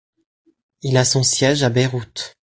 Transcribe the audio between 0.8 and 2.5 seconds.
Il a son siège à Beyrouth.